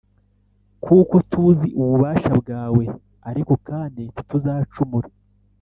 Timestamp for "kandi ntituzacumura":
3.67-5.07